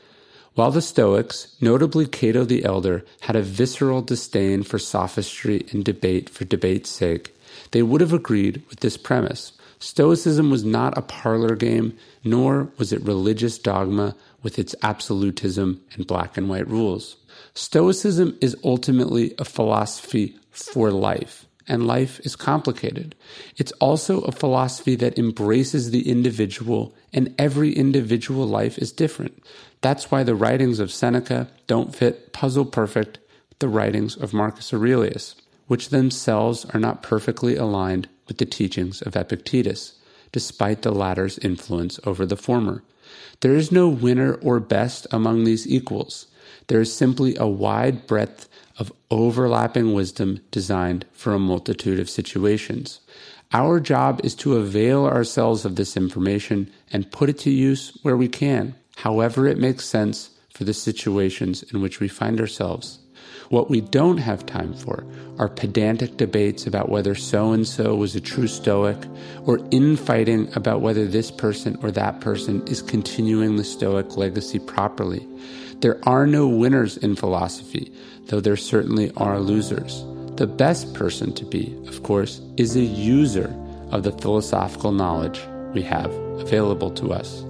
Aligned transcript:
While 0.55 0.69
the 0.69 0.83
Stoics, 0.83 1.55
notably 1.59 2.05
Cato 2.05 2.45
the 2.45 2.63
Elder, 2.63 3.03
had 3.21 3.35
a 3.35 3.41
visceral 3.41 4.03
disdain 4.03 4.61
for 4.61 4.77
sophistry 4.77 5.65
and 5.71 5.83
debate 5.83 6.29
for 6.29 6.45
debate's 6.45 6.91
sake, 6.91 7.35
they 7.71 7.81
would 7.81 8.01
have 8.01 8.13
agreed 8.13 8.61
with 8.69 8.81
this 8.81 8.95
premise. 8.95 9.53
Stoicism 9.79 10.51
was 10.51 10.63
not 10.63 10.95
a 10.95 11.01
parlor 11.01 11.55
game, 11.55 11.97
nor 12.23 12.69
was 12.77 12.93
it 12.93 13.01
religious 13.01 13.57
dogma 13.57 14.15
with 14.43 14.59
its 14.59 14.75
absolutism 14.83 15.81
and 15.93 16.05
black 16.05 16.37
and 16.37 16.47
white 16.47 16.67
rules. 16.67 17.15
Stoicism 17.55 18.37
is 18.39 18.55
ultimately 18.63 19.33
a 19.39 19.45
philosophy 19.45 20.35
for 20.51 20.91
life, 20.91 21.47
and 21.67 21.87
life 21.87 22.19
is 22.21 22.35
complicated. 22.35 23.15
It's 23.57 23.71
also 23.73 24.21
a 24.21 24.31
philosophy 24.31 24.95
that 24.95 25.17
embraces 25.17 25.91
the 25.91 26.09
individual, 26.09 26.93
and 27.11 27.33
every 27.37 27.73
individual 27.73 28.45
life 28.45 28.77
is 28.77 28.91
different. 28.91 29.43
That's 29.81 30.11
why 30.11 30.23
the 30.23 30.35
writings 30.35 30.79
of 30.79 30.91
Seneca 30.91 31.49
don't 31.67 31.95
fit 31.95 32.33
puzzle 32.33 32.65
perfect 32.65 33.19
the 33.59 33.69
writings 33.69 34.15
of 34.15 34.33
Marcus 34.33 34.73
Aurelius, 34.73 35.35
which 35.67 35.89
themselves 35.89 36.65
are 36.73 36.79
not 36.79 37.03
perfectly 37.03 37.55
aligned 37.55 38.09
with 38.27 38.37
the 38.37 38.45
teachings 38.45 39.01
of 39.01 39.15
Epictetus, 39.15 39.93
despite 40.31 40.81
the 40.81 40.91
latter's 40.91 41.37
influence 41.39 41.99
over 42.05 42.25
the 42.25 42.35
former. 42.35 42.83
There 43.41 43.55
is 43.55 43.71
no 43.71 43.87
winner 43.87 44.33
or 44.35 44.59
best 44.59 45.07
among 45.11 45.43
these 45.43 45.67
equals. 45.67 46.27
There 46.67 46.81
is 46.81 46.93
simply 46.93 47.35
a 47.35 47.47
wide 47.47 48.07
breadth 48.07 48.49
of 48.77 48.91
overlapping 49.11 49.93
wisdom 49.93 50.39
designed 50.51 51.05
for 51.11 51.33
a 51.33 51.39
multitude 51.39 51.99
of 51.99 52.09
situations. 52.09 52.99
Our 53.51 53.79
job 53.79 54.21
is 54.23 54.33
to 54.35 54.55
avail 54.55 55.05
ourselves 55.05 55.63
of 55.65 55.75
this 55.75 55.95
information 55.95 56.71
and 56.91 57.11
put 57.11 57.29
it 57.29 57.37
to 57.39 57.51
use 57.51 57.97
where 58.01 58.17
we 58.17 58.27
can 58.27 58.75
however 58.97 59.47
it 59.47 59.57
makes 59.57 59.85
sense 59.85 60.29
for 60.49 60.63
the 60.63 60.73
situations 60.73 61.63
in 61.73 61.81
which 61.81 61.99
we 61.99 62.07
find 62.07 62.39
ourselves. 62.39 62.99
What 63.49 63.69
we 63.69 63.81
don't 63.81 64.17
have 64.17 64.45
time 64.45 64.73
for 64.73 65.03
are 65.37 65.49
pedantic 65.49 66.17
debates 66.17 66.65
about 66.65 66.89
whether 66.89 67.15
so 67.15 67.51
and 67.51 67.67
so 67.67 67.95
was 67.95 68.15
a 68.15 68.21
true 68.21 68.47
Stoic, 68.47 68.97
or 69.45 69.59
infighting 69.71 70.49
about 70.55 70.81
whether 70.81 71.05
this 71.05 71.31
person 71.31 71.77
or 71.81 71.91
that 71.91 72.21
person 72.21 72.65
is 72.67 72.81
continuing 72.81 73.55
the 73.55 73.63
Stoic 73.63 74.17
legacy 74.17 74.59
properly. 74.59 75.27
There 75.81 75.99
are 76.07 76.25
no 76.25 76.47
winners 76.47 76.97
in 76.97 77.15
philosophy, 77.15 77.91
though 78.27 78.39
there 78.39 78.57
certainly 78.57 79.11
are 79.17 79.39
losers. 79.39 80.03
The 80.37 80.47
best 80.47 80.93
person 80.93 81.33
to 81.33 81.45
be, 81.45 81.75
of 81.87 82.03
course, 82.03 82.41
is 82.57 82.75
a 82.75 82.81
user 82.81 83.53
of 83.91 84.03
the 84.03 84.13
philosophical 84.13 84.91
knowledge 84.91 85.39
we 85.73 85.81
have 85.83 86.11
available 86.39 86.89
to 86.91 87.13
us. 87.13 87.43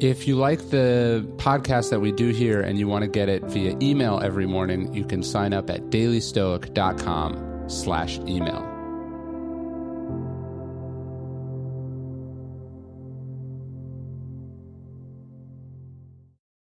If 0.00 0.28
you 0.28 0.36
like 0.36 0.70
the 0.70 1.26
podcast 1.38 1.90
that 1.90 1.98
we 1.98 2.12
do 2.12 2.28
here 2.28 2.60
and 2.60 2.78
you 2.78 2.86
want 2.86 3.02
to 3.02 3.08
get 3.08 3.28
it 3.28 3.42
via 3.44 3.76
email 3.82 4.20
every 4.20 4.46
morning, 4.46 4.94
you 4.94 5.04
can 5.04 5.24
sign 5.24 5.52
up 5.52 5.68
at 5.70 5.90
dailystoic.com 5.90 7.68
slash 7.68 8.18
email. 8.20 8.77